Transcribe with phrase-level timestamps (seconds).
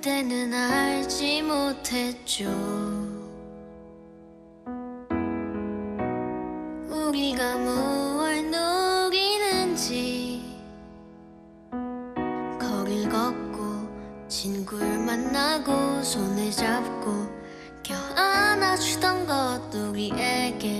[0.00, 2.46] 그때는 알지 못했죠.
[6.88, 10.42] 우리가 무얼 녹이는지
[12.58, 17.26] 거길 걷고 친구를 만나고 손을 잡고
[17.82, 20.79] 껴안아주던 것 우리에게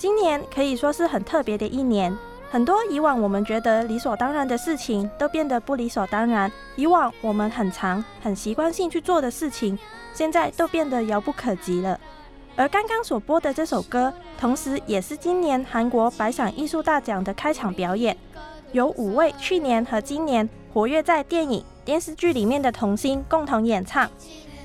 [0.00, 2.16] 今年可以说是很特别的一年，
[2.50, 6.50] 很多以往我们觉得理所当然的事情，都变得不理所当然。
[6.74, 9.78] 以往我们很常、很习惯性去做的事情，
[10.14, 12.00] 现在都变得遥不可及了。
[12.56, 18.16] 而刚刚所播的这首歌，同时也是今年韩国百想艺术大奖的开场表演。
[18.72, 24.08] 有五位去年和今年活跃在电影、电视剧里面的童星共同演唱。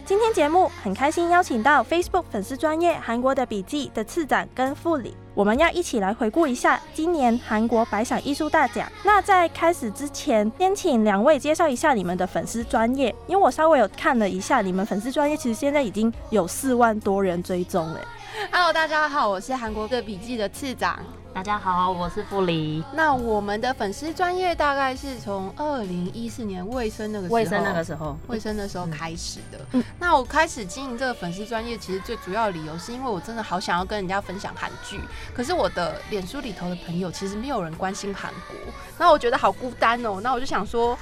[0.05, 8.89] 今天节目很开心邀请到 Facebook 粉丝专业韩国的笔记的次长跟副理，我们要一起来回顾一下今年韩国百想艺术大奖。
[9.03, 17.99] 那在开始之前，先请两位介绍一下你们的粉丝专业，因为我稍微有看了一下，你们粉丝专业其实现在已经有四万多人追踪了。
[18.49, 20.99] Hello，大家好，我是韩国的笔记的次长。
[21.35, 22.81] 大家好，我是傅黎。
[22.93, 29.83] 那我们的粉丝专业大概是从二零一四年卫生那个时候，卫生那个时候，卫生的时候开始的。
[29.99, 34.97] 那我开始经营这个粉丝专业，其实最主要的理由是因为我真的好想要跟人家分享韩剧，
[35.33, 38.55] 可是我的脸书里头的朋友其实没有人关心韩国，
[38.97, 40.21] 那我觉得好孤单哦。
[40.23, 40.97] 那我就想说，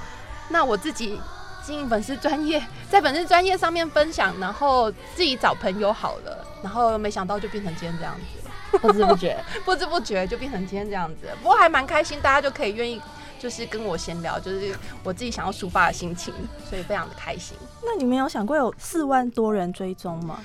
[0.48, 1.16] 那我自己
[1.62, 2.60] 经营粉丝专业，
[2.90, 8.43] 在粉丝专业上面分享，然后自己找朋友好了，然后没想到就变成今天这样子。
[8.82, 13.00] 不知不觉， 不知不觉就变成今天这样子，不过还蛮开心，大家就可以愿意
[13.38, 16.32] 就是跟我闲聊，就是我自己想要抒发的心情，
[16.68, 17.56] 所以非常的开心。
[17.84, 20.40] 那你们有想过有四万多人追踪吗？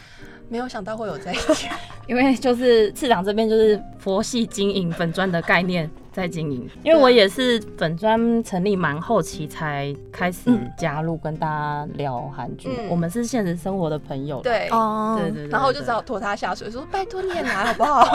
[0.49, 1.67] 没有想到会有这一起，
[2.07, 14.67] 因为就是市长这边就是佛系经营粉砖的概念在经营，因为我也是粉砖成立蛮后期才开始加入跟大家聊韩剧，嗯我们是现实生活的朋友，对。
[14.69, 18.05] 哦对对对，然后我就只好拖他下水，说拜托你也来好不好？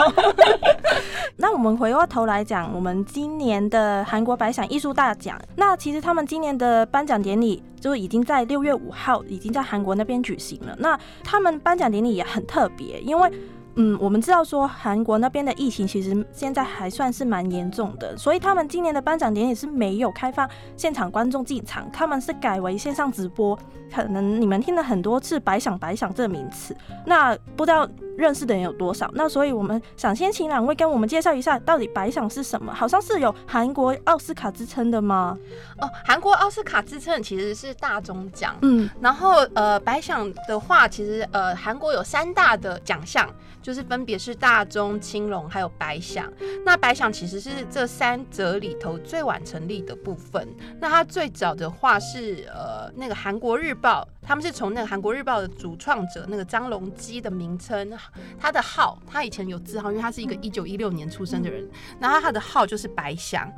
[1.37, 10.75] 那我们回过头来讲，我们今年的韩国百想艺术大奖，那其实他们今年的颁奖典礼就已经在六月五号已经在韩国那边举行了。
[10.79, 13.31] 那他们颁奖典礼也很特别，因为
[13.75, 23.57] 嗯，我们知道说韩国那边的疫情其实现在还算是蛮严重的，所以他们今年的颁奖典礼是没有开放现场观众进场，他们是改为线上直播。
[23.93, 26.75] 可能你们听了很多次“白想白想”这个名词，
[27.05, 27.87] 那不知道
[28.17, 29.09] 认识的人有多少？
[29.13, 32.73] 那所以我们想先请两位跟我们介绍一下，到底白想是什么？
[32.73, 35.37] 好像是有韩国奥斯卡之称的吗？
[35.79, 43.29] 哦，韩国奥斯卡之称其实是大钟奖，嗯，然后呃，白想的话，其实呃，韩国有三大的奖项，
[43.65, 46.31] 就是分别是大钟、青龙还有白想。
[46.63, 50.47] 那白想其实是这三者里头最晚成立的部分。
[50.79, 57.91] 那它最早的话是呃，那个韩国日报，他们是从那个韩国日报的主创者那个张隆基的名称，
[58.39, 61.67] 他的号，他以前有字号，因为他是一个一九一六年出生的人，
[61.99, 63.51] 然后他的号就是白想。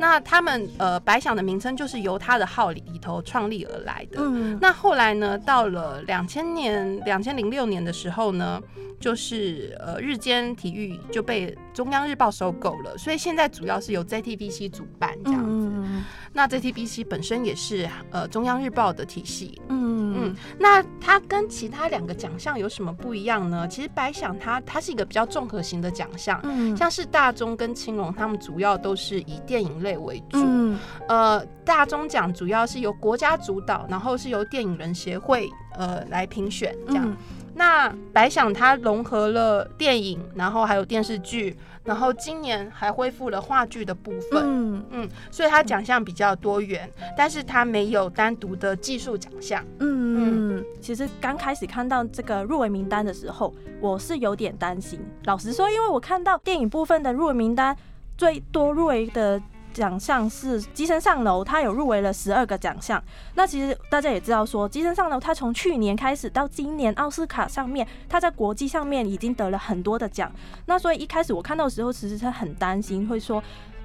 [0.00, 4.22] 那他们呃，白想的名称就是由他的号里里头创立而来的。
[4.22, 8.58] 嗯，那后来呢，到了两千年、两千零六年的时候呢，
[8.98, 15.68] 就是呃日间体育就被中央日报收购了，所以现在主要是由 ZTBC 主办这样子。
[15.72, 19.60] 嗯那 ZTBC 本身也是呃中央日报的体系。
[19.68, 23.66] 嗯嗯，那它跟其他两个奖项有什么不一样呢？
[23.66, 30.38] 其实白想它它是一个比较综合型的奖项，嗯像是大钟跟青龙，他们主要都是以电影类为主。
[30.38, 30.78] 嗯
[31.08, 37.08] 呃，大钟奖主要是由国家主导，然后是由电影人协会呃来评选这样。
[37.08, 37.16] 嗯
[37.54, 44.42] 那白想它融合了电影，然后还有电视剧，然后今年还恢复了话剧的部分。
[44.44, 49.64] 嗯嗯，所以它奖项比较多元，但是它没有单独的技术奖项。
[49.78, 55.00] 嗯嗯，其实刚开始看到这个入围名单的时候，我是有点担心。
[55.24, 57.76] 老实说，因为我看到电影部分的入围名单
[58.16, 59.40] 最多入围的
[59.72, 63.02] 奖项是《机身上楼》，他有入围了十二个奖项。
[63.34, 70.30] 那其实大家也知道，说《机身上楼》他从去年开始到今年奥斯卡上面，他在国际上面已经得了很多的奖。
[70.66, 73.42] 那所以一开始我看到的时候，其实是很担心，会说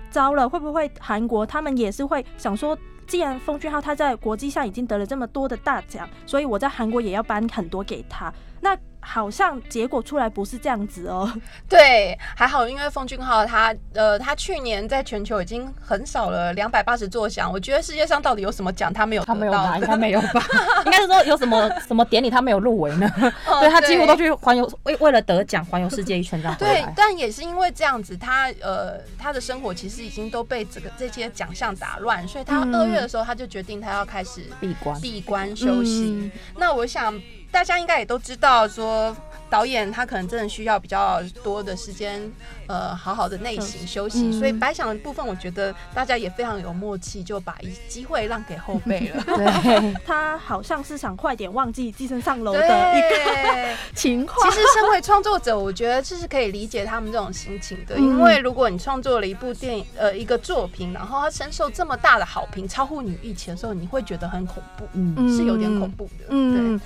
[0.10, 2.78] 糟了，会不会韩国他们也是会想说，
[3.08, 8.34] 既然奉俊昊他在国际上已经得了这么多的大奖，所以我在韩国也要颁很多给他。
[8.62, 8.76] 那
[9.07, 11.31] 好像结果出来不是这样子哦。
[11.69, 17.52] 对，还好，因为奉俊昊他呃，他去年在全球已经很少了两百八十座奖。
[17.52, 19.86] 我觉得世界上到底有什么奖他没有他没有得到拿，应？
[19.86, 20.44] 该 没有吧？
[20.86, 23.07] 应该是说有什么什么典礼他没有入围呢？
[23.48, 26.86] 哦对他几乎都去环游，为为了得奖环游世界一圈这样回对，。
[26.96, 36.19] 但也是因为这样子，他呃，他的生活其实已经都被这个这些奖项打乱，所以他嗯二月的时候他就决定他要开始闭关闭关休息。
[36.24, 37.13] 嗯那我想
[37.56, 39.16] 大家应该也都知道，说
[39.50, 42.22] 导演他可能真的需要比较多的时间，
[42.68, 44.28] 呃，好好的内省休息。
[44.28, 49.24] 嗯所以白想的部分，我觉得大家也非常有默契，就把一机会让给后辈了。
[49.24, 54.52] 对， 他好像是想快点忘记《寄生上楼》的一个， 情况。
[54.52, 66.25] 其实身为创作者，我觉得这是可以理解他们这种心情的，嗯因为如果你创作了一部电影，呃，一个作品，然后它深受这么大的好评，超乎你预期的时候，你会觉得很恐怖，嗯，是有点恐怖的。
[66.30, 66.81] 嗯，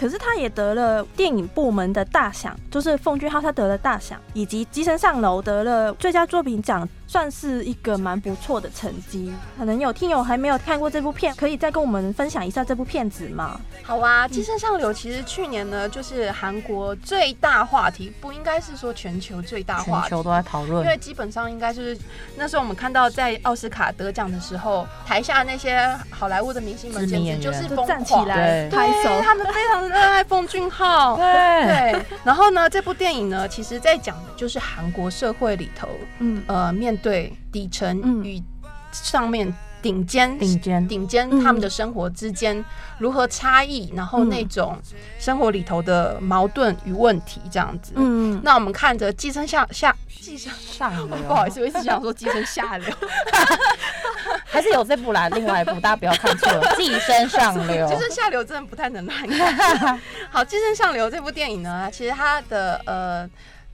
[0.00, 9.32] 可是他也得了电影部门的大奖，就是奉俊昊他得了大奖，以及《机身上楼》得了最佳作品奖，算是一个蛮不错的成绩。
[9.58, 13.60] 可能有听友还没有看过这部片，可以再跟我们分享一下这部片子吗？
[13.82, 20.08] 好啊，《寄生上流》其实去年呢，就是韩国最大话题，不应该是说全球最大话题。
[20.08, 20.88] 全球都在讨论因。
[20.88, 21.98] 为基本上应该就是
[22.36, 31.16] 那时候我们看到在奥斯卡得奖的时候，台下那些好莱坞的明星们简直就是就疯狂，站起来对拍手，他们非常热爱奉俊昊。
[31.16, 31.24] 对，
[31.66, 35.88] 对，然后呢，这部电影呢，其实在讲的就是韩国社会里头，
[36.20, 38.24] 嗯呃，面对底层嗯。
[38.24, 38.42] 与
[38.92, 39.52] 上面
[39.82, 40.86] 顶尖顶尖。
[40.88, 41.42] 顶尖嗯。
[41.42, 42.64] 他们的生活之间
[42.98, 44.28] 如何差异，然后嗯。
[44.28, 44.78] 那种
[45.18, 47.92] 生活里头的矛盾与问题这样子。
[47.96, 52.94] 嗯，那我们看着寄生下下寄生，上流， 不好意思，我一直想说寄生下流，
[54.44, 57.86] 还是有这部啦，另外一部大家不要看错了，《寄生上流。
[57.88, 57.94] 寄》。
[57.98, 59.98] 生下流真的不太能乱看。
[60.30, 63.28] 好，《寄生上流》这部电影呢，其实它的呃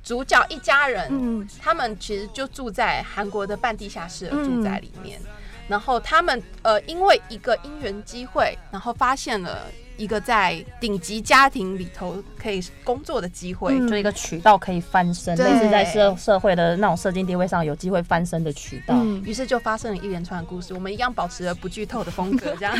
[0.06, 1.48] 主角一家人，嗯。
[1.60, 5.20] 他们其实就住在韩国的半地下室的嗯住宅里面，
[5.66, 13.78] 然后他们呃因为一个因缘机会，然后发现了一个在顶级家庭里头可以工作的机会。
[13.78, 18.94] 嗯就一个渠道可以翻身，对类似在社社会的那种社经地位上有机会翻身的渠道。
[18.96, 22.76] 嗯于是就发生了一连串的故事，我们一样保持了不剧透的风格，这样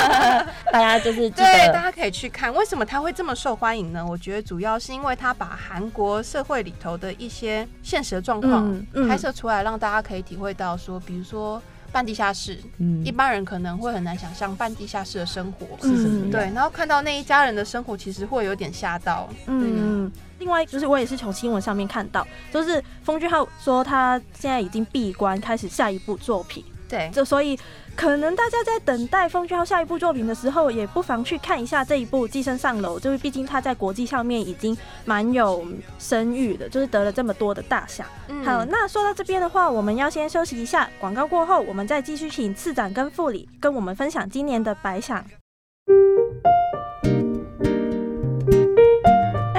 [0.72, 2.52] 大家就是记对，大，家可以去看。
[2.54, 4.04] 为什么他会这么受欢迎呢？
[4.06, 11.60] 我觉得主要是因为他把韩国社会里头的一些现实的状况拍摄出来，让大家可以体会到说，比如说
[11.92, 15.66] 半地下室，嗯一般人可能会很难想象半地下室的生活。
[15.82, 16.30] 是什么样？
[16.30, 19.28] 对，然后看到那一家人的生活，其实会有点吓到。
[19.46, 26.64] 嗯，嗯，另外就是我也是从新闻上面看到，就是封俊浩说他现在已经闭关，开始下一部作品。
[26.88, 27.56] 对，就所以
[28.00, 34.74] 可能大家在等待奉俊昊下一部作品的时候，也不妨去看一下这一部《寄生上楼》，就是毕竟他在国际上面已经
[35.04, 35.62] 蛮有
[35.98, 38.06] 声誉的，就是得了这么多的大奖。
[38.28, 45.22] 嗯好，那说到这边的话，我们要先休息一下，广告过后，我们再继续请次长跟副理跟我们分享今年的百想。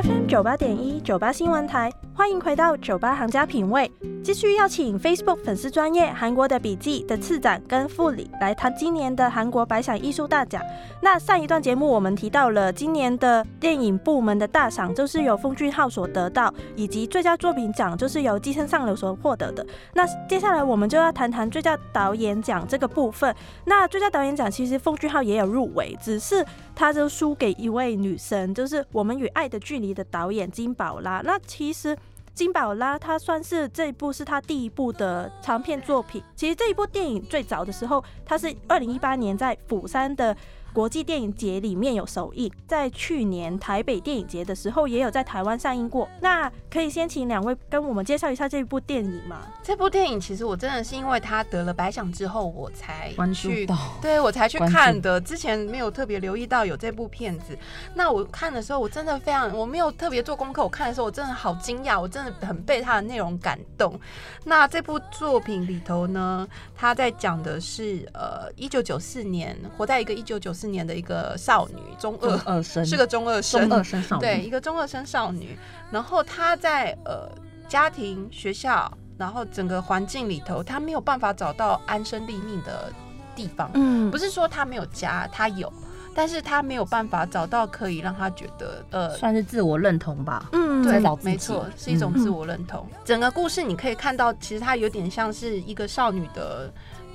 [0.03, 3.91] FM 九八点一九八新闻台，欢迎回到九八行家品味。
[4.23, 10.61] 继续邀请 Facebook 粉丝专业韩国的笔记的次长跟副理来谈今年的韩国百想艺术大奖。
[11.01, 19.65] 那上一段节目我们提到了今年的电影部门的大赏，就是由奉俊昊所得到，以及最佳作品奖就是由《寄生上流》所获得的。
[19.93, 23.35] 那接下来我们就要谈谈最佳导演奖这个部分。
[23.65, 31.21] 那最佳导演奖其实奉俊昊也有入围，只是他就输给一位女神，就是《我们与爱的距离》的导演金宝拉。
[31.25, 31.97] 那其实。
[32.33, 36.23] 金宝拉，她算是这一部是她第一部的长片作品。
[36.35, 40.35] 其实这一部电影最早的时候，她是二零一八年在釜山的
[40.73, 46.07] 国际电影节里面有首映，在去年台北电影节的时候也有在台湾上映过。
[46.21, 49.41] 那可以先请两位跟我们介绍一下这部电影吗？
[49.61, 57.57] 这部电影其实我真的是因为他得了百奖之后，我才关注去到 对我才去看的，之前没有特别留意到有这部片子。
[57.93, 63.99] 那我看的时候，我真的非常，我没有特别做功课，我看的时候我真的好惊讶，我真的很被它的内容感动。
[64.45, 75.57] 那这部作品里头呢，他在讲的是呃，一九九四年活在一个一九九四年的一个少女，中中二，二生是个中二生，中二生少女，对，一个中二生少女，
[75.89, 77.27] 然后她在呃
[77.67, 82.93] 家庭、学校，然后整个环境里头，她没有办法找到安身立命的
[83.35, 83.71] 地方。
[83.73, 85.73] 嗯不是说她没有家，她有，
[86.13, 89.17] 但是他没有办法找到可以让他觉得呃。
[89.17, 90.49] 算是自我认同吧。
[90.51, 92.85] 嗯对没错，是一种自我认同。
[93.05, 96.71] 整个故事你可以看到，其实它有点像是一个少女的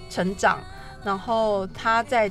[0.09, 0.59] 成长，
[1.05, 2.31] 然后她在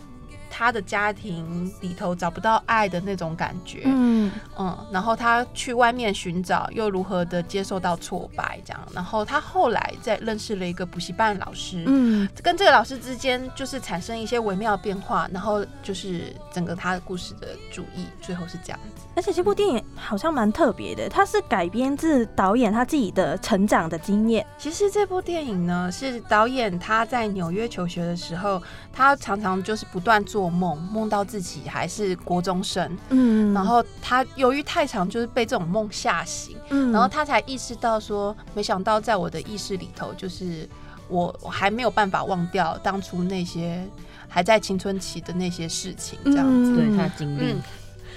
[0.58, 19.04] 她的家庭里头找不到爱的那种感觉，嗯嗯，然后他去外面寻找，又如何的接受到挫败，这样，然后他后来再认识了一个补习班老师，嗯跟这个老师之间就是产生一些微妙的变化，然后就是整个他的故事的主意，最后是这样子。
[19.14, 24.46] 而且这部电影好像蛮特别的，它是改编自导演他自己的成长的经验。
[24.58, 28.62] 其实这部电影呢，是导演他在纽约求学的时候，
[28.94, 33.54] 他常常就是不断做梦，梦到自己还是国中生，嗯。
[33.54, 36.58] 然后他由于太长，就是被这种梦吓醒。
[36.70, 36.92] 嗯。
[36.92, 40.68] 然后他才意识到说，没想到在我的意识里头，就是
[41.08, 43.86] 我我还没有办法忘掉当初那些
[44.28, 46.76] 还在青春期的那些事情，这样子。
[46.76, 47.54] 对他的经历。
[47.54, 47.62] 嗯，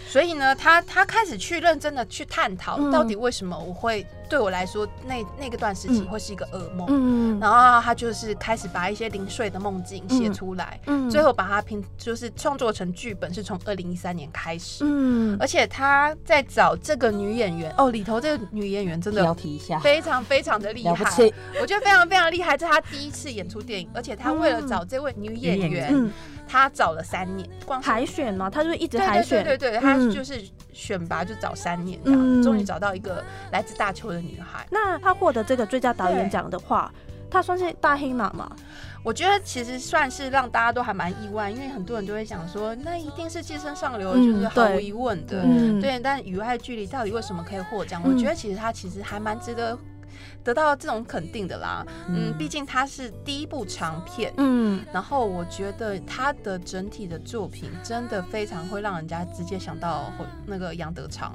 [0.09, 2.91] 所以呢，他他开始去认真的去探讨，嗯。
[2.91, 6.87] 到底为什么我会对我来说那那个段时期嗯会是一个噩梦。
[6.91, 14.85] 嗯然后他就是开始把一些零碎的梦境写出来，嗯最后把它拼，就是创作成剧本，是从二零一三年开始。
[14.87, 21.05] 嗯而且他在找这个女演员哦，里头这个女演员真的要提一下，非常非常的厉害。
[21.61, 22.57] 我觉得非常非常厉害。
[22.57, 26.11] 这是他第一次演出电影，而且他为了找这位女演员，
[26.47, 30.43] 他找了三年，光海选嘛，他就一直海选，对对对，他嗯就是
[30.73, 34.67] 选拔就找三年这样，嗯终于找到一个来自大邱的女孩。
[34.71, 36.93] 那她获得这个最佳导演奖的话，
[37.31, 38.51] 她算是大黑马嘛？
[39.05, 45.43] 我觉得其实算是让大家都还蛮意外，因为很多人都会想说，那一定是《寄生上流》，嗯就是毫无疑问的。
[45.45, 48.03] 嗯，对，但与爱距离到底为什么可以获奖？
[48.05, 49.79] 嗯我觉得其实它其实还蛮值得
[50.43, 51.87] 得到这种肯定的啦。
[52.09, 60.13] 嗯，毕竟它是第一部长片，嗯然后我觉得他的整体的作品真的非常会让人家直接想到
[60.45, 61.33] 那个杨德昌。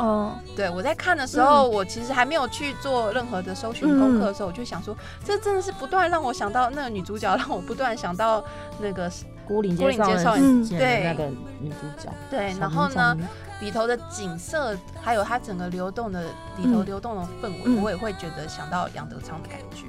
[0.00, 8.42] 哦，对我在看的时候，我其实还没有去做任何的搜寻功课的时候，我就想说，这真的是不断让我想到那个女主角，让我不断想到
[8.80, 9.10] 那个
[9.46, 11.02] 孤零孤岭街少年年事件对。
[11.02, 11.24] 的那个
[11.60, 13.14] 女主角，对，然后呢
[13.60, 16.22] 里头的景色，还有它整个流动的
[16.56, 19.84] 里头嗯流动的氛围，嗯我也会觉得想到杨德昌的感觉。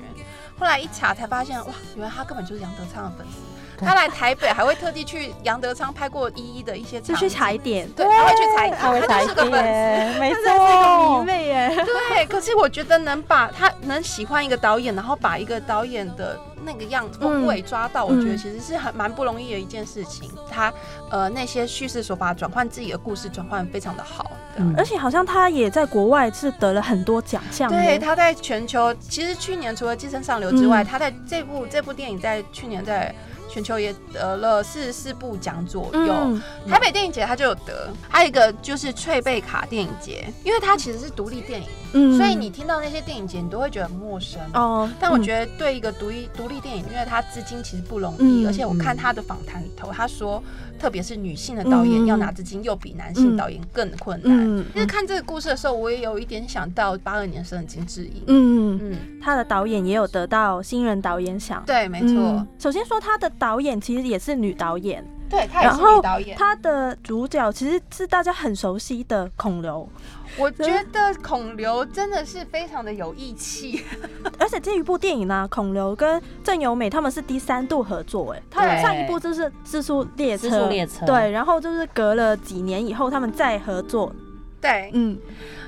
[0.59, 3.39] 后来一查才发现，哇，原来他根本就是杨德昌的粉丝。
[3.83, 9.57] 他来台北还会特地去杨德昌拍过一一的一些就去踩点，对，他会去踩点，他会踩就是个粉丝。
[9.57, 11.23] 点，没他真的是一个迷错。
[11.23, 11.75] 妹耶。
[11.83, 20.29] 对，可是我觉得能把他能喜欢一个导演，然后把一个导演的那个样风味抓到，我觉得嗯其实是很蛮不容易的一件事情。
[20.49, 20.73] 他
[21.09, 24.31] 呃那些叙事手法转换自己的故事转换得非常的好。
[24.57, 33.13] 嗯而且好像他也在国外是得了很多奖项，对，他在全球，其实去年除了《寄生上流》之外，嗯他在这部这部电影在去年在
[33.51, 36.13] 全球也得了四十四部奖左右。
[36.13, 36.41] 嗯。
[36.67, 42.17] 台北电影节他就有得，还有一个就是翠贝卡电影节，因为它其实是独立电影，嗯。
[42.17, 44.39] 所以你听到那些电影节，你都会觉得很陌生。
[44.53, 50.41] 哦，但我觉得对一个独立独立电影，因为它资金其实不容易，嗯而且我看他的访谈里头，他说，
[50.79, 52.07] 特别是女性的导演嗯。
[52.07, 54.37] 要拿资金，又比男性导演更困难。
[54.37, 58.23] 嗯其实看这个故事的时候，我也有一点想到八二年生的金智英。
[58.27, 62.47] 嗯，嗯，他的导演也有得到新人导演奖，对，没错，嗯。
[62.59, 66.37] 首先说他的导演其实也是女导演，对，她也是然后女导演。
[66.37, 69.89] 她的主角其实是大家很熟悉的孔刘，
[70.37, 73.83] 我觉得孔刘真的是非常的有义气。
[74.37, 84.13] 而且这一部电影呢，孔刘跟郑有美他们是第三度合作，哎，他们上一部就是《自速列车自》，速列车对，然后就是隔了几年以后他们再合作，
[84.61, 85.17] 对，嗯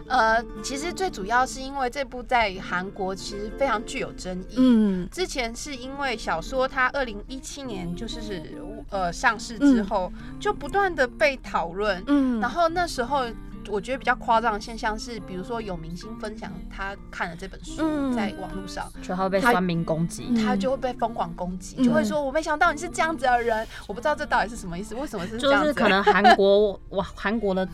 [0.07, 4.55] 呃，其实最主要是因为这部在韩国其实非常具有争议。
[4.57, 8.53] 嗯之前是因为小说它二零一七年就是
[8.89, 13.25] 呃上市之后，就不断的被讨论，嗯，然后那时候。
[13.69, 27.67] 我觉得比较夸张的现象是，比如说有明星分享他看了这本书，嗯在网络上，就他会被他酸民攻击，嗯他就会被疯狂攻击，嗯就会说：“我没想到你是这样子的人，我不知道这到底是什么意思，为什么是这就是样子的人？”可能韩国哇，韩国的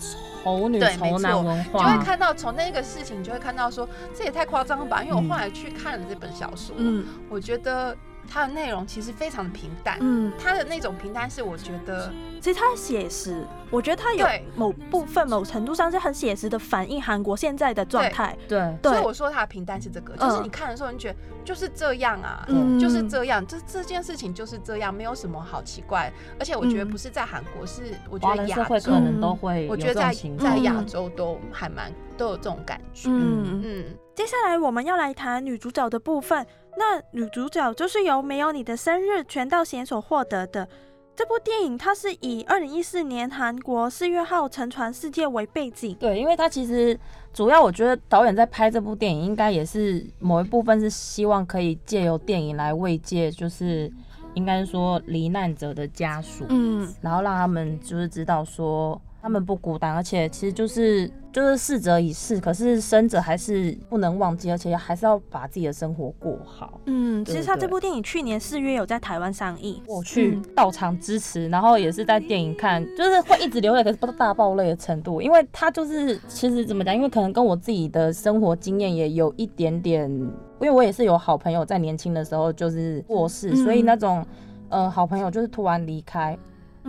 [0.43, 5.03] 丑女丑男文就会，看到从那个事情，就会看到说这也太夸张了吧？
[5.03, 7.95] 因为我嗯后来去看了这本小说，嗯我觉得
[8.29, 9.97] 它的内容其实非常的平淡。
[9.99, 18.37] 嗯，它的那种平淡是我觉得其实它写实，我觉得它有某部分、某程度上是很写实的反映韩国现在的状态。
[18.47, 26.11] 对，对，所以我说它的平淡是这个，就是嗯你看的时候，你觉得就是这样啊，嗯就是这样，这这件事情就是这样，没有什么好奇怪。
[26.39, 30.63] 而且我觉得嗯不是在韩国，是我觉得亚洲可，能都会我觉得在在况。
[30.63, 33.09] 亚洲都还蛮都有这种感觉。
[33.09, 36.45] 嗯嗯，接下来我们要来谈女主角的部分。
[36.77, 40.67] 那女主角就是由《没有你的生日》全道贤所获得的。
[41.15, 45.93] 这部电影它是以二零一四年韩国四月号沉船事件为背景。
[45.95, 46.97] 对，因为它其实
[47.33, 53.91] 主要，我觉得导演在拍这部电影，应该也是某一部分是希望可以借由电影来慰藉，就是
[54.33, 66.79] 应该说罹难者的家属，嗯然后让他们就是知道说他们不孤单，而且其实就是就是逝者已逝，可是生者还是不能忘记，而且还是要把自己的生活过好。
[66.85, 69.81] 嗯，其实他这部电影去年四月有在台湾上映。
[69.85, 84.25] 我去嗯到场支持，然后也是在电影看，就是会一直流泪，可是不到大爆泪的程度，因为他就是其实怎么讲，因为可能跟我自己的生活经验也有一点点，因为我也是有好朋友在年轻的时候就是过世，嗯所以那种
[84.69, 86.37] 呃好朋友就是突然离开，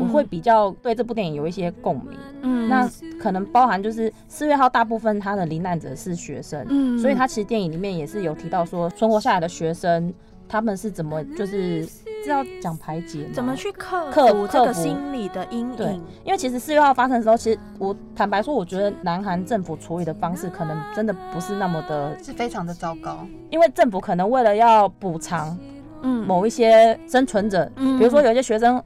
[0.01, 2.19] 我嗯会比较对这部电影有一些共鸣。
[2.43, 2.89] 嗯那
[3.21, 10.13] 可能包含就是四月号大部分他的罹难者是学生，嗯所以他其实电影里面也是有提到说存活下来的学生
[10.49, 16.03] 他们是怎么就是是要讲排解怎么去克克服这个心理的阴影对影？
[16.25, 23.27] 因为其实四月号发生的时候，其实我坦白说，我觉得南韩政府处理的方式可能真的不是那么的，是非常的糟糕。
[23.49, 25.57] 因为政府可能为了要补偿
[26.03, 28.83] 嗯某一些生存者，嗯比如说有一些学生，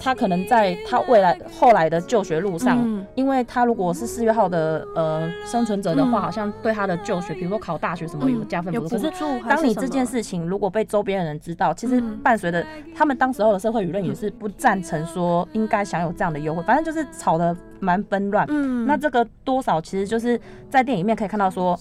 [0.00, 2.78] 他可能在他未来后来的就学路上。
[2.82, 8.96] 嗯因为他如果是四月号的呃生存者的话，嗯好像对他的就学，比如说考大学什么有加分有补助。
[8.96, 9.12] 可是
[9.48, 18.46] 当你这件事情如果被周边的人知道，其实嗯伴随的他们当时候的社会舆论也是不赞成说应该享有这样的优惠，反正就是吵得蛮纷乱。
[18.48, 21.78] 嗯那这个多少其实就是在电影里面可以看到说。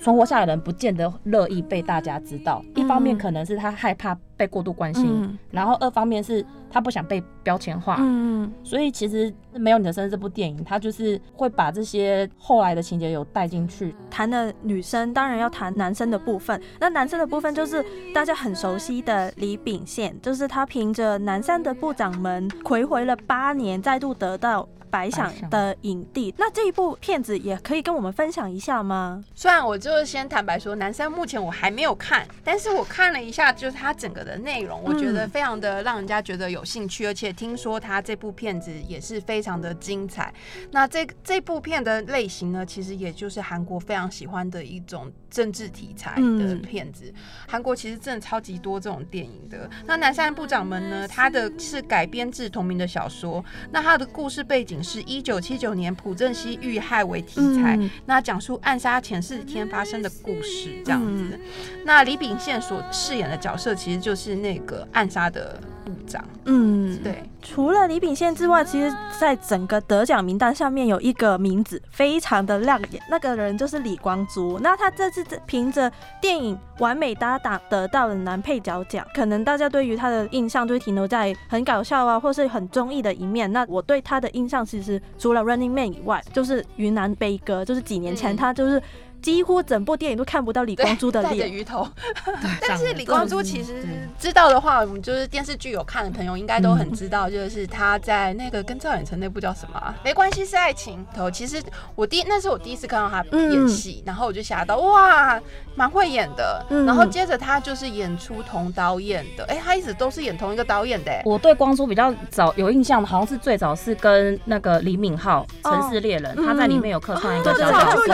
[0.00, 13.94] 存活下来的人不见得乐意被大家知道，一方面嗯可能是他害怕被过度关心，嗯然后二方面是他不想被标签化，嗯所以其实没有你的生日这部电影，它就是会把这些后来的情节有带进去。
[14.10, 16.60] 谈的女生，当然要谈男生的部分。
[16.78, 24.66] 那男生的部分就是大家很熟悉的李秉宪，就是他凭着南山的部长们回回了八年，再度得到。
[24.90, 29.24] 白想的影帝，那这一部片子也可以跟我们分享一下吗？
[29.34, 40.34] 虽然我就是先坦白说，南山目前我还没有看，但是我看了一下，就是它整个的内容，我觉得非常的让人家觉得有兴趣，而且听说它这部片子也是非常的精彩。
[40.72, 46.20] 那这这部片的类型呢，其实也就是韩国非常喜欢的一种政治题材的
[46.54, 47.12] 嗯片子。
[47.46, 49.70] 韩国其实真的超级多这种电影的。
[49.86, 61.24] 那南山部长们呢，他的是改编自同名的小说，那他的故事背景是一九七九年朴正熙遇害为题材，嗯那讲述暗杀前四天发生的故事，这样子。
[61.32, 61.40] 嗯
[61.84, 67.02] 那李秉宪所饰演的角色其实就是那个暗杀的部长，嗯，。
[67.02, 74.58] 对，除了李秉宪之外，其实在整个得奖名单上面有一个名字非常的亮眼，那个人就是李光洙。
[74.60, 75.90] 那他这次凭着
[76.20, 83.50] 电影《完美搭档》得到了男配角奖，可能大家对于他的印象就会停留在很搞笑啊，或是很综艺的一面。
[83.52, 88.82] 那我对他的印象其实除了《Running Man》以外，就是《云南悲歌》，就是几年前嗯他就是。
[89.22, 91.86] 几乎整部电影都看不到李光洙的带着脸，鱼头。
[92.24, 93.84] 但 但是李光洙其实
[94.18, 101.30] 知道的话，我们就是电视剧有看的朋友应该都很知道，就是他在那个跟赵远成那部叫什么啊、没关系是爱情头。
[101.30, 101.62] 其实
[101.94, 105.40] 我第那是我第一次看到他演戏，然后我就吓到哇，
[105.74, 106.64] 蛮会演的。
[106.70, 118.06] 嗯然后接着他就是演出同导演的，哎、他一直都是演同一个导演的、哎我对光洙比较早有印象的，好像是最早是跟那个李敏镐《城市猎人》嗯他在里面有客串一个角色。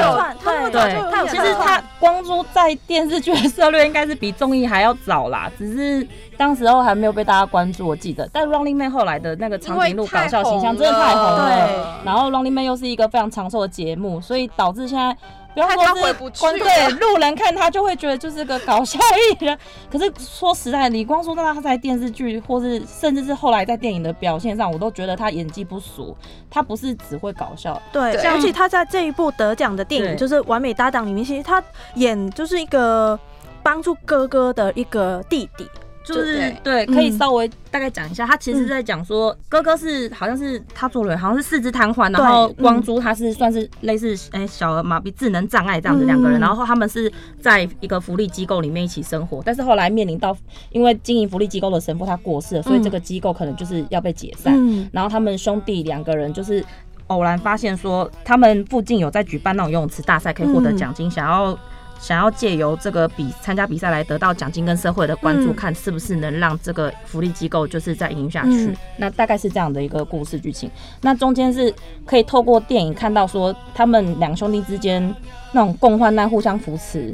[0.71, 0.95] 对
[1.28, 6.06] 其实他光洙在电视剧的涉略应该是比综艺还要早啦，只是
[6.37, 8.28] 当时候还没有被大家关注，我记得。
[8.32, 15.16] 但 Running Man 后来的那个长颈鹿搞笑形象真的太红了，然后 Running Man 又是一个非常长寿的节目，所以导致现在。
[15.57, 19.59] 不要说是回不去观对路人看他就会觉得就是个搞笑艺人，
[19.90, 26.14] 可是说实在，李光洙那他在电视剧或是甚至是后来在电影的表现上，我都觉得他演技不俗，
[26.51, 31.62] 他不是只会搞笑，对，而且他在这一部得奖的电影就是《完美搭档》里面，其实他
[31.95, 33.19] 演就是一个
[33.62, 35.66] 帮助哥哥的一个弟弟。
[36.07, 38.25] 就是对对，可以嗯稍微大概讲一下。
[38.25, 50.37] 他其实在讲说，哥哥是好像是他做了，好像是四肢瘫痪，然后光洙他是算是类似哎、小儿麻痹智能障碍这样子两个人，嗯然后他们是在一个福利机构里面一起生活，但是后来面临到
[50.71, 54.55] 因为经营福利机构的神父他过世了，所以嗯这个机构可能就是要被解散。
[54.57, 56.64] 嗯然后他们兄弟两个人就是
[57.09, 61.59] 偶然发现说，他们附近有在举办那种游泳池大赛，可以获得奖金，想要。
[61.98, 68.66] 想要借由这个比参加比赛来得到奖金跟社会的关注，嗯看是不是能让这个福利机构就是再营下去。
[68.66, 70.70] 嗯那大概是这样的一个故事剧情。
[71.02, 71.72] 那中间是
[72.04, 75.14] 可以透过电影看到说他们两兄弟之间
[75.52, 77.12] 那种共患难、互相扶持，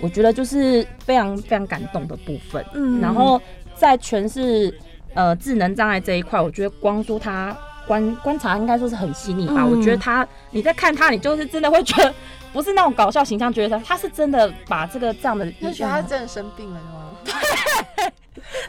[0.00, 2.64] 我觉得就是非常非常感动的部分。
[2.74, 3.40] 嗯然后
[3.74, 4.76] 在诠释
[5.14, 9.56] 呃智能障碍这一块，我觉得光洙他观观察应该说是很细腻吧。
[9.58, 12.14] 嗯我觉得他你在看他，你就是真的会觉得
[12.54, 17.10] 不是那种搞笑形象，觉得他他是真的把这个这样的你觉得他真的生病了吗？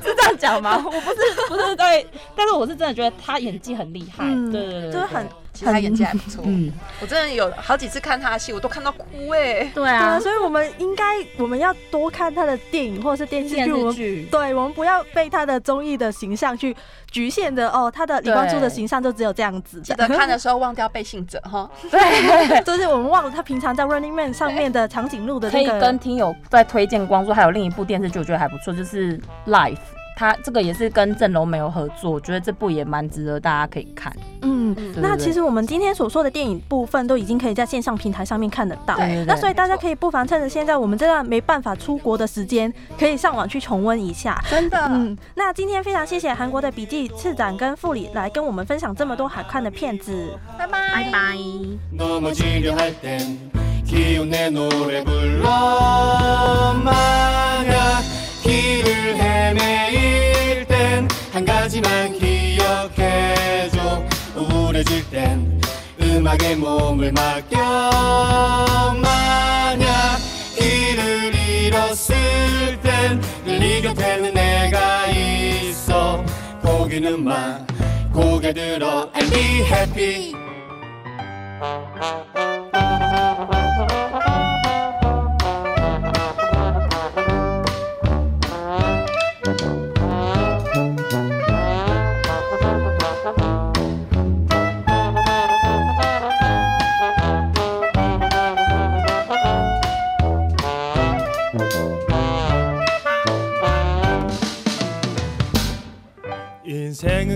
[0.04, 0.82] 是这样讲吗？
[0.84, 1.16] 我不是
[1.48, 9.64] 不是对，但是我是真的觉得他演技很厉害，嗯对对对对，就是很其实他演技还不错，嗯，我真的有好几次看他的戏，我都看到哭哎。
[9.64, 11.04] 对对啊，啊，所以我们应该
[11.38, 14.28] 我们要多看他的电影或者是电视电剧。
[14.30, 16.76] 对我们不要被他的综艺的形象去
[17.10, 21.70] 局限的哦，他的李光洙的形象就只有这样子记得看的时候忘掉背信者哈。
[21.90, 29.76] 对就是我们忘了他平常在 Running Man 上面的长颈鹿的可以这个跟听友再推荐光洙，还有另一部电视剧，我觉得还不错，就是《Life》。
[30.16, 34.16] 它这个也是跟郑柔美有合作，我觉得这部也蛮值得大家可以看。
[34.42, 38.98] 嗯，嗯那其实我们今天所说的电影部分都已经可以在线上平台上面看得到。
[39.26, 44.42] 那所以大家可以不妨趁着现在我们这段没办法出国的时间，可以上网去重温一下。
[44.50, 50.38] 真的，嗯，那今天非常谢谢韩国的笔记次长跟副理来跟我们分享这么多好看的片子。
[50.58, 51.36] 拜拜拜拜。
[61.76, 64.04] 한 가지만 기억해줘.
[64.36, 65.60] 우울해질 땐
[66.02, 67.58] 음악에 몸을 맡겨.
[69.02, 70.18] 만약
[70.58, 76.24] 길을 잃었을 땐늘네 곁에는 내가 있어.
[76.62, 77.60] 포기는 마
[78.14, 80.34] 고개 들어 and be happy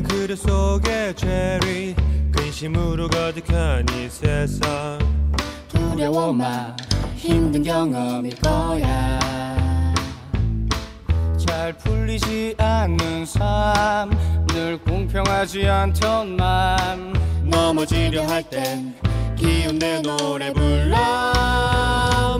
[0.09, 1.95] 그려 속의 체리
[2.31, 4.99] 근심으로 가득한 이 세상.
[5.69, 6.75] 두려워 마
[7.15, 9.19] 힘든 경험일 거야.
[11.37, 14.09] 잘 풀리지 않는 삶
[14.53, 17.13] 늘 공평하지 않던 맘.
[17.43, 18.95] 넘어지려 할 땐
[19.37, 20.97] 기운 내 노래 불러.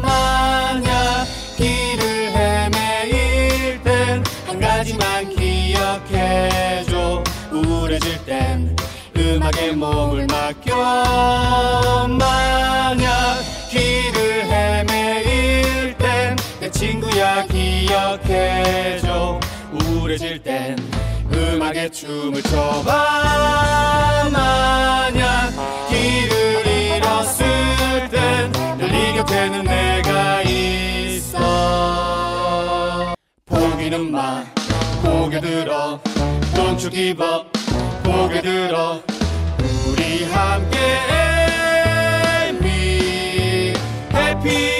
[0.02, 7.24] 만약 길을 헤매일 땐 한 가지만 기억해줘
[7.66, 8.76] 우울해질 땐
[9.16, 19.40] 음악에 몸을 맡겨 만약 길을 헤매일 땐 내 친구야 기억해줘.
[19.72, 20.76] 우울해질 땐
[21.32, 24.30] 음악에 춤을 춰봐.
[24.32, 25.52] 만약
[25.90, 27.46] 길을 잃었을
[28.12, 31.40] 땐늘네 곁에는 내가 있어.
[33.46, 34.44] 포기는 마
[35.10, 36.00] 고개 들어
[36.54, 37.50] Don't you give up
[38.04, 39.02] 고개 들어
[39.88, 40.78] 우리 함께
[42.62, 43.74] me
[44.14, 44.79] happy